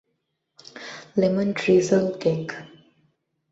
Lemon 1.19 1.47
drizzle 1.57 2.05
cake. 2.21 2.45